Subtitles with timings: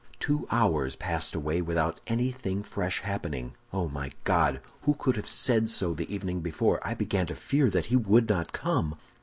[0.19, 3.53] "Two hours passed away without anything fresh happening.
[3.71, 4.59] Oh, my God!
[4.81, 6.79] who could have said so the evening before?
[6.81, 8.95] I began to fear that he would not come.